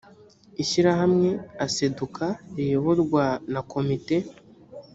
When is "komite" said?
3.71-4.17